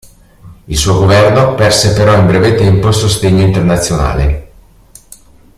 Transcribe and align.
Il 0.65 0.77
suo 0.77 0.97
governo 0.97 1.53
perse 1.53 1.93
però 1.93 2.15
in 2.15 2.25
breve 2.25 2.55
tempo 2.55 2.87
il 2.87 2.93
sostegno 2.95 3.43
internazionale. 3.43 4.51